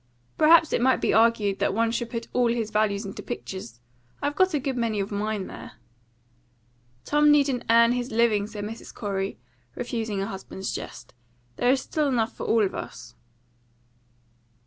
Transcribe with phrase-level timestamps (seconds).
[0.35, 3.79] Perhaps it might be argued that one should put all his values into pictures;
[4.19, 5.73] I've got a good many of mine there."
[7.05, 8.91] "Tom needn't earn his living," said Mrs.
[8.95, 9.37] Corey,
[9.75, 11.13] refusing her husband's jest.
[11.57, 13.13] "There's still enough for all of us."